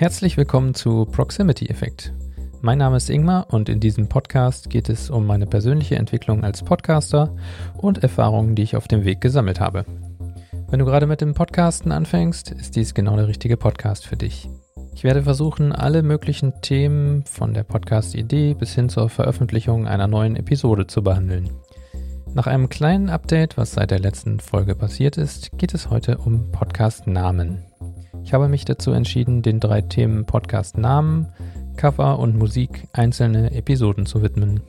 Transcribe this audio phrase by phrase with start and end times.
[0.00, 2.14] Herzlich willkommen zu Proximity Effekt.
[2.62, 6.62] Mein Name ist Ingmar und in diesem Podcast geht es um meine persönliche Entwicklung als
[6.62, 7.36] Podcaster
[7.76, 9.84] und Erfahrungen, die ich auf dem Weg gesammelt habe.
[10.70, 14.48] Wenn du gerade mit dem Podcasten anfängst, ist dies genau der richtige Podcast für dich.
[14.94, 20.34] Ich werde versuchen, alle möglichen Themen von der Podcast-Idee bis hin zur Veröffentlichung einer neuen
[20.34, 21.50] Episode zu behandeln.
[22.32, 26.50] Nach einem kleinen Update, was seit der letzten Folge passiert ist, geht es heute um
[26.52, 27.69] Podcast-Namen.
[28.30, 31.26] Ich habe mich dazu entschieden, den drei Themen Podcast-Namen,
[31.76, 34.60] Cover und Musik einzelne Episoden zu widmen.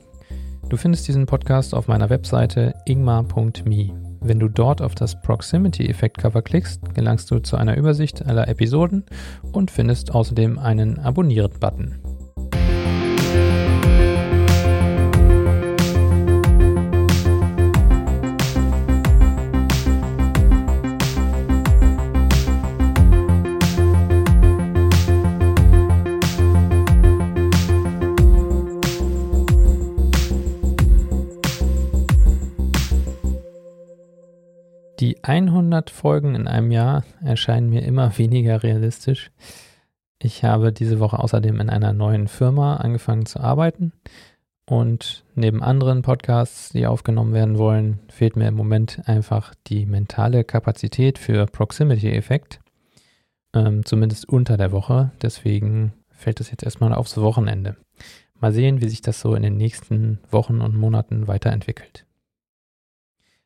[0.68, 3.90] Du findest diesen Podcast auf meiner Webseite ingmar.me.
[4.20, 9.04] Wenn du dort auf das Proximity-Effekt-Cover klickst, gelangst du zu einer Übersicht aller Episoden
[9.52, 12.00] und findest außerdem einen Abonnieren-Button.
[35.02, 39.32] Die 100 Folgen in einem Jahr erscheinen mir immer weniger realistisch.
[40.20, 43.92] Ich habe diese Woche außerdem in einer neuen Firma angefangen zu arbeiten
[44.64, 50.44] und neben anderen Podcasts, die aufgenommen werden wollen, fehlt mir im Moment einfach die mentale
[50.44, 52.60] Kapazität für Proximity-Effekt,
[53.54, 55.10] ähm, zumindest unter der Woche.
[55.20, 57.76] Deswegen fällt es jetzt erstmal aufs Wochenende.
[58.38, 62.06] Mal sehen, wie sich das so in den nächsten Wochen und Monaten weiterentwickelt.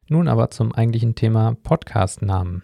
[0.08, 2.62] Nun aber zum eigentlichen Thema Podcast-Namen.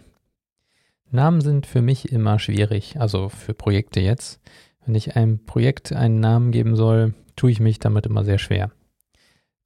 [1.11, 4.41] Namen sind für mich immer schwierig, also für Projekte jetzt.
[4.87, 8.71] Wenn ich einem Projekt einen Namen geben soll, tue ich mich damit immer sehr schwer.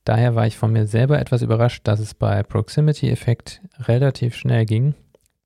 [0.04, 4.64] Daher war ich von mir selber etwas überrascht, dass es bei Proximity Effekt relativ schnell
[4.64, 4.94] ging,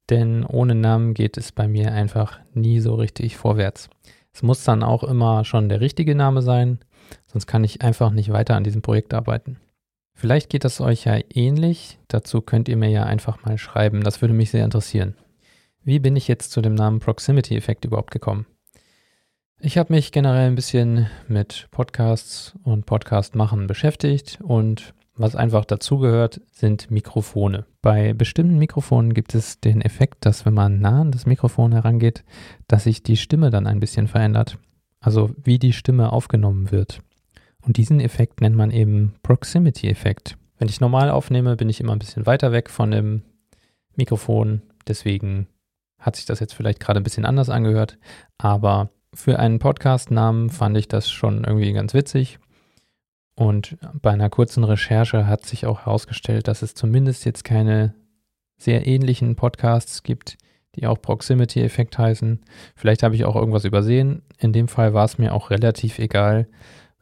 [0.08, 3.90] denn ohne Namen geht es bei mir einfach nie so richtig vorwärts.
[4.32, 6.78] Es muss dann auch immer schon der richtige Name sein,
[7.26, 9.58] sonst kann ich einfach nicht weiter an diesem Projekt arbeiten.
[10.20, 11.98] Vielleicht geht das euch ja ähnlich.
[12.06, 14.02] Dazu könnt ihr mir ja einfach mal schreiben.
[14.02, 15.14] Das würde mich sehr interessieren.
[15.82, 18.44] Wie bin ich jetzt zu dem Namen Proximity-Effekt überhaupt gekommen?
[19.60, 25.64] Ich habe mich generell ein bisschen mit Podcasts und Podcast machen beschäftigt und was einfach
[25.64, 27.64] dazugehört, sind Mikrofone.
[27.80, 32.24] Bei bestimmten Mikrofonen gibt es den Effekt, dass wenn man nah an das Mikrofon herangeht,
[32.68, 34.58] dass sich die Stimme dann ein bisschen verändert.
[35.00, 37.00] Also wie die Stimme aufgenommen wird.
[37.62, 40.36] Und diesen Effekt nennt man eben Proximity-Effekt.
[40.58, 43.22] Wenn ich normal aufnehme, bin ich immer ein bisschen weiter weg von dem
[43.96, 44.62] Mikrofon.
[44.86, 45.46] Deswegen
[45.98, 47.98] hat sich das jetzt vielleicht gerade ein bisschen anders angehört.
[48.38, 52.38] Aber für einen Podcast-Namen fand ich das schon irgendwie ganz witzig.
[53.34, 57.94] Und bei einer kurzen Recherche hat sich auch herausgestellt, dass es zumindest jetzt keine
[58.58, 60.36] sehr ähnlichen Podcasts gibt,
[60.76, 62.40] die auch Proximity-Effekt heißen.
[62.76, 64.22] Vielleicht habe ich auch irgendwas übersehen.
[64.38, 66.48] In dem Fall war es mir auch relativ egal,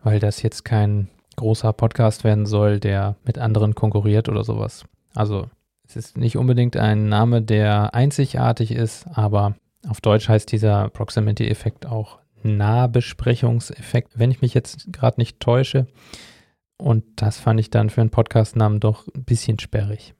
[0.02, 4.84] weil das jetzt kein großer Podcast werden soll, der mit anderen konkurriert oder sowas.
[5.14, 5.48] Also
[5.86, 9.54] es ist nicht unbedingt ein Name, der einzigartig ist, aber
[9.88, 15.86] auf Deutsch heißt dieser Proximity-Effekt auch Nahbesprechungseffekt, wenn ich mich jetzt gerade nicht täusche.
[16.76, 20.14] Und das fand ich dann für einen Podcast-Namen doch ein bisschen sperrig.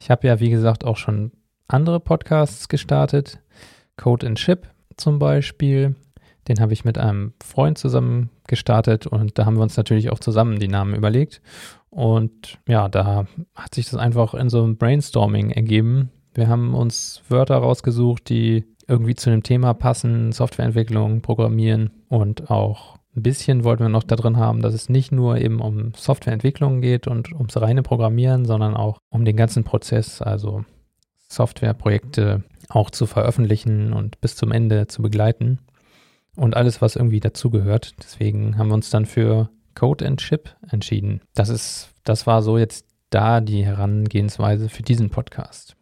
[0.00, 1.32] Ich habe ja, wie gesagt, auch schon
[1.66, 3.40] andere Podcasts gestartet.
[3.96, 5.96] Code and Chip zum Beispiel.
[6.48, 10.18] Den habe ich mit einem Freund zusammen gestartet und da haben wir uns natürlich auch
[10.18, 11.42] zusammen die Namen überlegt.
[11.90, 16.10] Und ja, da hat sich das einfach in so einem Brainstorming ergeben.
[16.34, 22.96] Wir haben uns Wörter rausgesucht, die irgendwie zu dem Thema passen, Softwareentwicklung, Programmieren und auch
[23.14, 26.80] ein bisschen wollten wir noch da drin haben, dass es nicht nur eben um Softwareentwicklung
[26.80, 30.64] geht und ums reine Programmieren, sondern auch um den ganzen Prozess, also
[31.28, 35.58] Softwareprojekte auch zu veröffentlichen und bis zum Ende zu begleiten
[36.38, 37.94] und alles, was irgendwie dazugehört.
[37.98, 41.20] Deswegen haben wir uns dann für Code and Chip entschieden.
[41.34, 45.74] Das ist, das war so jetzt da die Herangehensweise für diesen Podcast.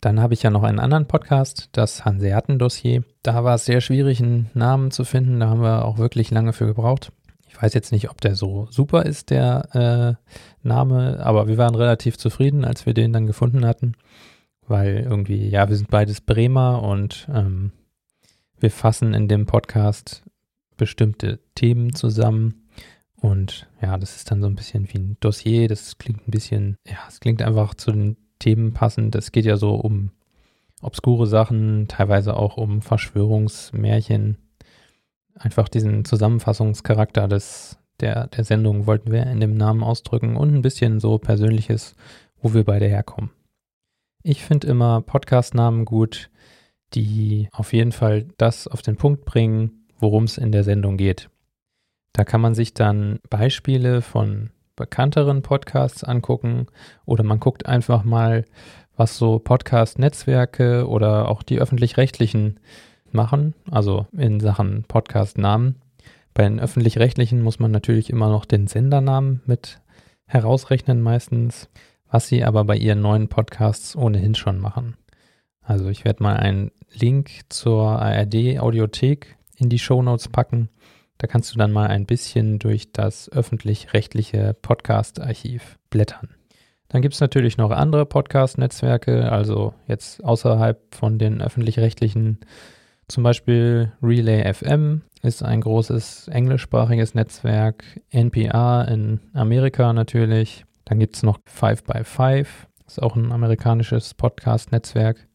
[0.00, 3.04] Dann habe ich ja noch einen anderen Podcast, das Hanseaten-Dossier.
[3.22, 5.38] Da war es sehr schwierig, einen Namen zu finden.
[5.38, 7.12] Da haben wir auch wirklich lange für gebraucht.
[7.46, 11.76] Ich weiß jetzt nicht, ob der so super ist, der äh, Name, aber wir waren
[11.76, 13.92] relativ zufrieden, als wir den dann gefunden hatten.
[14.66, 17.70] Weil irgendwie, ja, wir sind beides Bremer und ähm,
[18.62, 20.22] wir fassen in dem Podcast
[20.76, 22.62] bestimmte Themen zusammen
[23.16, 25.68] und ja, das ist dann so ein bisschen wie ein Dossier.
[25.68, 29.14] Das klingt ein bisschen, ja, es klingt einfach zu den Themen passend.
[29.14, 30.10] Es geht ja so um
[30.80, 34.38] obskure Sachen, teilweise auch um Verschwörungsmärchen.
[35.34, 40.62] Einfach diesen Zusammenfassungscharakter des, der, der Sendung wollten wir in dem Namen ausdrücken und ein
[40.62, 41.94] bisschen so Persönliches,
[42.40, 43.30] wo wir beide herkommen.
[44.24, 46.30] Ich finde immer Podcast-Namen gut,
[46.94, 51.30] die auf jeden Fall das auf den Punkt bringen, worum es in der Sendung geht.
[52.12, 56.66] Da kann man sich dann Beispiele von bekannteren Podcasts angucken
[57.04, 58.44] oder man guckt einfach mal,
[58.96, 62.60] was so Podcast-Netzwerke oder auch die öffentlich-rechtlichen
[63.10, 65.76] machen, also in Sachen Podcast-Namen.
[66.34, 69.80] Bei den öffentlich-rechtlichen muss man natürlich immer noch den Sendernamen mit
[70.26, 71.68] herausrechnen meistens,
[72.10, 74.96] was sie aber bei ihren neuen Podcasts ohnehin schon machen.
[75.62, 80.68] Also ich werde mal einen Link zur ARD Audiothek in die Show Notes packen.
[81.18, 86.30] Da kannst du dann mal ein bisschen durch das öffentlich-rechtliche Podcast-Archiv blättern.
[86.88, 92.40] Dann gibt es natürlich noch andere Podcast-Netzwerke, also jetzt außerhalb von den öffentlich-rechtlichen,
[93.08, 100.64] zum Beispiel Relay FM ist ein großes englischsprachiges Netzwerk, NPR in Amerika natürlich.
[100.84, 105.28] Dann gibt es noch 5 by 5 ist auch ein amerikanisches Podcast-Netzwerk.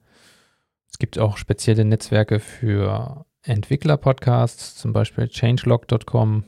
[0.97, 6.43] Es gibt auch spezielle Netzwerke für Entwickler-Podcasts, zum Beispiel changelog.com.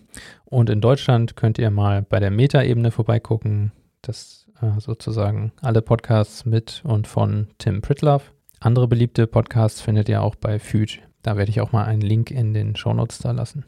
[0.46, 3.74] Und in Deutschland könnt ihr mal bei der Meta-Ebene vorbeigucken.
[4.02, 8.24] Das äh, sozusagen alle Podcasts mit und von Tim Pritlove.
[8.60, 10.98] Andere beliebte Podcasts findet ihr auch bei Fuge.
[11.22, 13.66] Da werde ich auch mal einen Link in den Shownotes da lassen.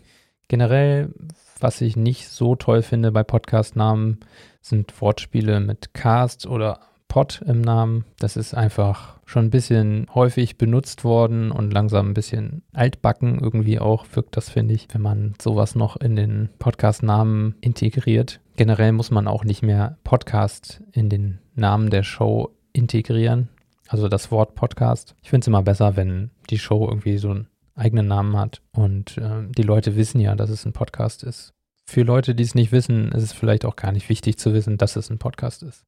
[0.48, 1.14] Generell,
[1.60, 4.22] was ich nicht so toll finde bei Podcast-Namen,
[4.62, 6.80] sind Wortspiele mit Cast oder
[7.12, 8.06] Pod im Namen.
[8.20, 13.82] Das ist einfach schon ein bisschen häufig benutzt worden und langsam ein bisschen altbacken irgendwie
[13.82, 18.40] auch wirkt das, finde ich, wenn man sowas noch in den Podcast-Namen integriert.
[18.56, 23.50] Generell muss man auch nicht mehr Podcast in den Namen der Show integrieren.
[23.90, 25.14] Also das Wort Podcast.
[25.22, 29.18] Ich finde es immer besser, wenn die Show irgendwie so einen eigenen Namen hat und
[29.18, 31.52] äh, die Leute wissen ja, dass es ein Podcast ist.
[31.86, 34.78] Für Leute, die es nicht wissen, ist es vielleicht auch gar nicht wichtig zu wissen,
[34.78, 35.84] dass es ein Podcast ist.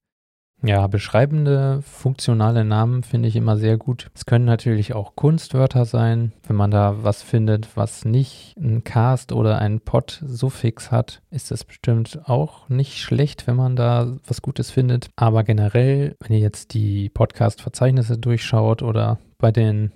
[0.66, 4.10] Ja, beschreibende, funktionale Namen finde ich immer sehr gut.
[4.16, 9.34] Es können natürlich auch Kunstwörter sein, wenn man da was findet, was nicht ein Cast
[9.34, 14.72] oder ein Pod-Suffix hat, ist das bestimmt auch nicht schlecht, wenn man da was Gutes
[14.72, 15.10] findet.
[15.18, 19.92] Aber generell, wenn ihr jetzt die Podcast-Verzeichnisse durchschaut oder bei den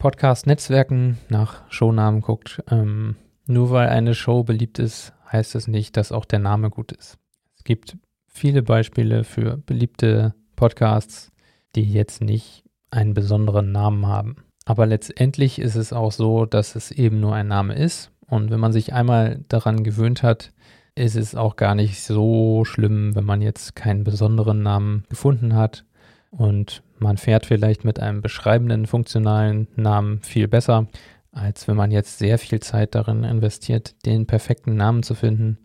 [0.00, 3.14] Podcast-Netzwerken nach Shownamen guckt, ähm,
[3.46, 7.16] nur weil eine Show beliebt ist, heißt es nicht, dass auch der Name gut ist.
[7.56, 7.96] Es gibt
[8.38, 11.32] viele Beispiele für beliebte Podcasts,
[11.74, 14.36] die jetzt nicht einen besonderen Namen haben.
[14.64, 18.12] Aber letztendlich ist es auch so, dass es eben nur ein Name ist.
[18.26, 20.52] Und wenn man sich einmal daran gewöhnt hat,
[20.94, 25.84] ist es auch gar nicht so schlimm, wenn man jetzt keinen besonderen Namen gefunden hat.
[26.30, 30.86] Und man fährt vielleicht mit einem beschreibenden, funktionalen Namen viel besser,
[31.32, 35.58] als wenn man jetzt sehr viel Zeit darin investiert, den perfekten Namen zu finden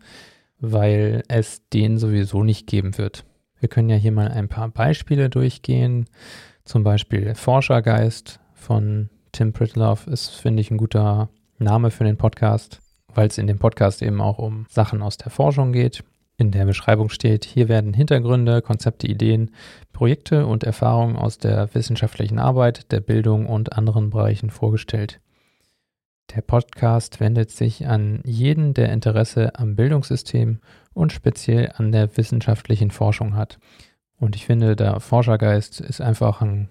[0.60, 3.24] weil es den sowieso nicht geben wird.
[3.58, 6.06] Wir können ja hier mal ein paar Beispiele durchgehen.
[6.64, 11.28] Zum Beispiel Forschergeist von Tim Pritlove ist, finde ich, ein guter
[11.58, 12.80] Name für den Podcast,
[13.14, 16.04] weil es in dem Podcast eben auch um Sachen aus der Forschung geht.
[16.36, 19.52] In der Beschreibung steht, hier werden Hintergründe, Konzepte, Ideen,
[19.92, 25.20] Projekte und Erfahrungen aus der wissenschaftlichen Arbeit, der Bildung und anderen Bereichen vorgestellt.
[26.30, 30.60] Der Podcast wendet sich an jeden, der Interesse am Bildungssystem
[30.92, 33.58] und speziell an der wissenschaftlichen Forschung hat.
[34.18, 36.70] Und ich finde, der Forschergeist ist einfach ein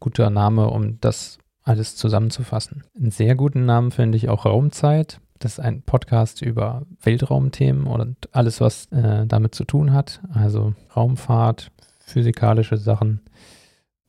[0.00, 2.84] guter Name, um das alles zusammenzufassen.
[2.94, 5.20] Einen sehr guten Namen finde ich auch Raumzeit.
[5.38, 10.20] Das ist ein Podcast über Weltraumthemen und alles, was äh, damit zu tun hat.
[10.32, 13.20] Also Raumfahrt, physikalische Sachen,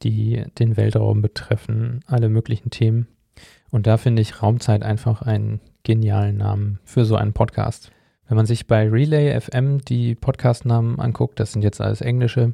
[0.04, 3.08] die den Weltraum betreffen, alle möglichen Themen.
[3.76, 7.92] Und da finde ich Raumzeit einfach einen genialen Namen für so einen Podcast.
[8.26, 12.54] Wenn man sich bei Relay FM die Podcast-Namen anguckt, das sind jetzt alles englische,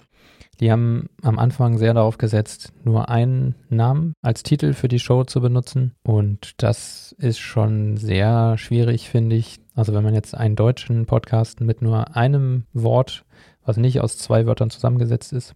[0.59, 5.23] die haben am Anfang sehr darauf gesetzt, nur einen Namen als Titel für die Show
[5.23, 5.93] zu benutzen.
[6.01, 9.59] Und das ist schon sehr schwierig, finde ich.
[9.75, 13.25] Also wenn man jetzt einen deutschen Podcast mit nur einem Wort,
[13.63, 15.53] was nicht aus zwei Wörtern zusammengesetzt ist,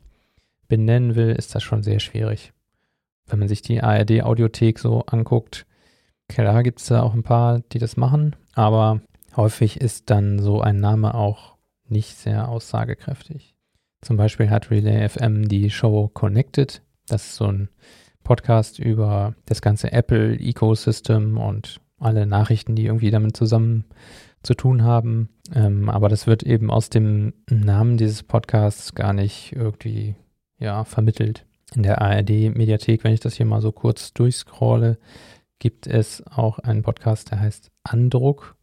[0.67, 2.53] benennen will, ist das schon sehr schwierig
[3.27, 5.65] wenn man sich die ARD-Audiothek so anguckt,
[6.27, 9.01] klar gibt es da auch ein paar, die das machen, aber
[9.35, 11.55] häufig ist dann so ein Name auch
[11.87, 13.55] nicht sehr aussagekräftig.
[14.01, 16.81] Zum Beispiel hat Relay FM die Show Connected.
[17.07, 17.69] Das ist so ein
[18.23, 23.85] Podcast über das ganze Apple-Ecosystem und alle Nachrichten, die irgendwie damit zusammen
[24.43, 25.29] zu tun haben.
[25.53, 30.15] Ähm, aber das wird eben aus dem Namen dieses Podcasts gar nicht irgendwie
[30.59, 31.45] ja, vermittelt.
[31.75, 34.97] In der ARD-Mediathek, wenn ich das hier mal so kurz durchscrolle,
[35.59, 38.55] gibt es auch einen Podcast, der heißt Andruck.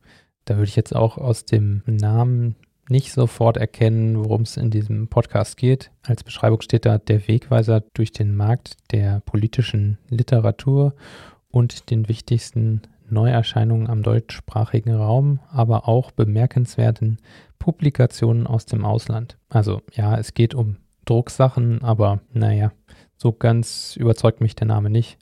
[0.46, 2.56] Da würde ich jetzt auch aus dem Namen
[2.88, 5.90] nicht sofort erkennen, worum es in diesem Podcast geht.
[6.02, 10.94] Als Beschreibung steht da der Wegweiser durch den Markt der politischen Literatur
[11.50, 17.18] und den wichtigsten Neuerscheinungen am deutschsprachigen Raum, aber auch bemerkenswerten
[17.58, 19.36] Publikationen aus dem Ausland.
[19.50, 22.72] Also ja, es geht um Drucksachen, aber naja,
[23.22, 25.16] so ganz überzeugt mich der Name nicht.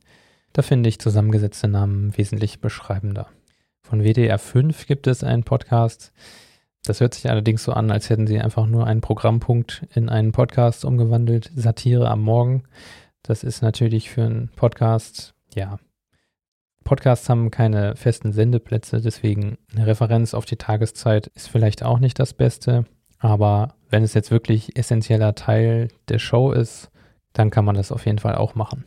[0.55, 3.29] Da finde ich zusammengesetzte Namen wesentlich beschreibender.
[3.83, 6.13] Von WDR 5 gibt es einen Podcast.
[6.83, 10.33] Das hört sich allerdings so an, als hätten sie einfach nur einen Programmpunkt in einen
[10.33, 11.51] Podcast umgewandelt.
[11.55, 12.63] Satire am Morgen.
[13.23, 15.79] Das ist natürlich für einen Podcast, ja.
[16.85, 22.19] Podcasts haben keine festen Sendeplätze, deswegen eine Referenz auf die Tageszeit ist vielleicht auch nicht
[22.19, 22.87] das Beste.
[23.19, 26.91] Aber wenn es jetzt wirklich essentieller Teil der Show ist,
[27.33, 28.85] dann kann man das auf jeden Fall auch machen.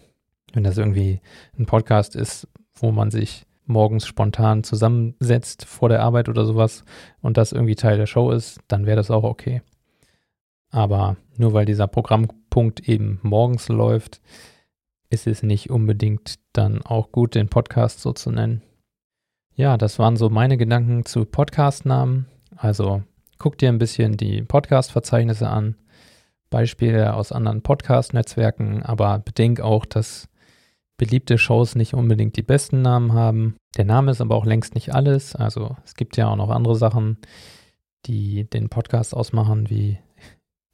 [0.54, 1.22] Wenn das irgendwie
[1.58, 6.84] ein Podcast ist, wo man sich morgens spontan zusammensetzt vor der Arbeit oder sowas
[7.22, 9.62] und das irgendwie Teil der Show ist, dann wäre das auch okay.
[10.70, 14.22] Aber nur weil dieser Programmpunkt eben morgens läuft,
[15.10, 18.64] ist es nicht unbedingt dann auch gut, den Podcast so zu nennen.
[19.56, 22.26] Ja, das waren so meine Gedanken zu Podcastnamen.
[22.56, 23.04] Also
[23.38, 25.76] guck dir ein bisschen die Podcast-Verzeichnisse an,
[26.54, 30.30] Beispiele aus anderen Podcast-Netzwerken, aber bedenk auch, dass
[30.98, 33.56] beliebte Shows nicht unbedingt die besten Namen haben.
[33.76, 35.36] Der Name ist aber auch längst nicht alles.
[35.36, 37.18] Also es gibt ja auch noch andere Sachen,
[38.06, 39.98] die den Podcast ausmachen, wie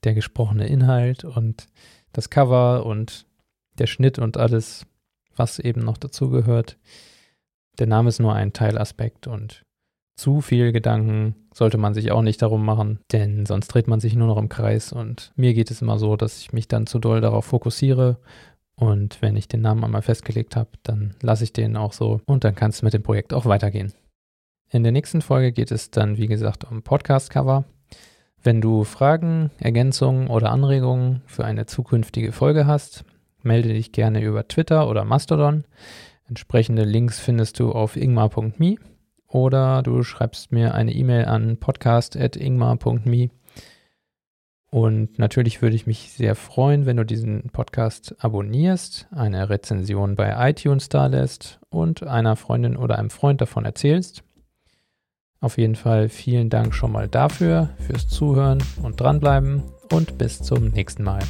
[0.03, 1.67] der gesprochene Inhalt und
[2.11, 3.25] das Cover und
[3.77, 4.85] der Schnitt und alles,
[5.37, 6.77] was eben noch dazugehört.
[7.79, 9.63] Der Name ist nur ein Teilaspekt und
[10.19, 14.15] zu viel Gedanken sollte man sich auch nicht darum machen, denn sonst dreht man sich
[14.15, 16.99] nur noch im Kreis und mir geht es immer so, dass ich mich dann zu
[16.99, 18.17] doll darauf fokussiere
[18.75, 22.43] und wenn ich den Namen einmal festgelegt habe, dann lasse ich den auch so und
[22.43, 23.93] dann kann es mit dem Projekt auch weitergehen.
[24.69, 27.63] In der nächsten Folge geht es dann, wie gesagt, um Podcast-Cover.
[28.43, 33.05] Wenn du Fragen, Ergänzungen oder Anregungen für eine zukünftige Folge hast,
[33.41, 35.63] melde dich gerne über Twitter oder Mastodon.
[36.27, 38.75] Entsprechende Links findest du auf ingmar.me
[39.29, 43.29] oder du schreibst mir eine E-Mail an podcast.ingmar.me
[44.71, 50.49] und natürlich würde ich mich sehr freuen, wenn du diesen Podcast abonnierst, eine Rezension bei
[50.49, 54.23] iTunes da lässt und einer Freundin oder einem Freund davon erzählst.
[55.41, 60.67] Auf jeden Fall vielen Dank schon mal dafür, fürs Zuhören und dranbleiben und bis zum
[60.69, 61.21] nächsten Mal.